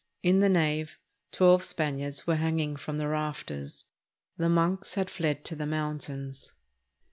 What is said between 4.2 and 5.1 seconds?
The monks